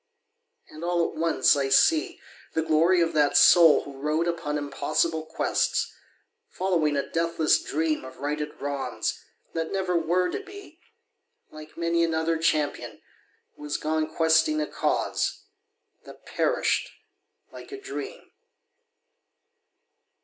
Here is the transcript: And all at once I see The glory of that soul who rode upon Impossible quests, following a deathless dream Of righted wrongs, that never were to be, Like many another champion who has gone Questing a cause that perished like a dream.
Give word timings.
And 0.67 0.83
all 0.83 1.11
at 1.11 1.15
once 1.15 1.55
I 1.55 1.69
see 1.69 2.19
The 2.53 2.63
glory 2.63 3.01
of 3.01 3.13
that 3.13 3.37
soul 3.37 3.83
who 3.83 3.99
rode 3.99 4.27
upon 4.27 4.57
Impossible 4.57 5.23
quests, 5.27 5.93
following 6.49 6.97
a 6.97 7.07
deathless 7.07 7.61
dream 7.61 8.03
Of 8.03 8.17
righted 8.17 8.59
wrongs, 8.59 9.23
that 9.53 9.71
never 9.71 9.95
were 9.95 10.27
to 10.31 10.39
be, 10.39 10.79
Like 11.51 11.77
many 11.77 12.03
another 12.03 12.39
champion 12.39 12.99
who 13.55 13.61
has 13.61 13.77
gone 13.77 14.11
Questing 14.11 14.59
a 14.59 14.65
cause 14.65 15.43
that 16.05 16.25
perished 16.25 16.89
like 17.51 17.71
a 17.71 17.79
dream. 17.79 18.31